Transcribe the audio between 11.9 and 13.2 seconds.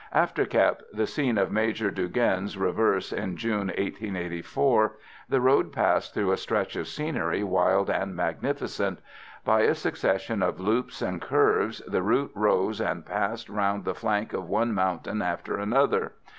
route rose and